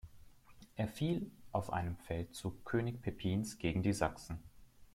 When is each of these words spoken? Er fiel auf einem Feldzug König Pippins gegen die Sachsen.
Er 0.77 0.87
fiel 0.87 1.29
auf 1.51 1.71
einem 1.71 1.95
Feldzug 1.95 2.65
König 2.65 3.03
Pippins 3.03 3.59
gegen 3.59 3.83
die 3.83 3.93
Sachsen. 3.93 4.39